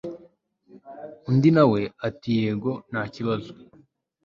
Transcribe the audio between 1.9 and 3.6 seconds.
ati yego ntakibazo